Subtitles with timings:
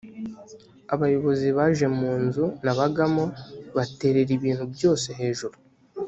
[0.93, 3.23] abayobozi baje mu nzu nabagamo
[3.75, 5.55] baterera ibintu byose hejuru